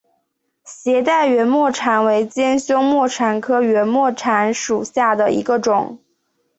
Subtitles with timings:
[0.63, 5.99] 斜带圆沫蝉为尖胸沫蝉科圆沫蝉属下的一个种。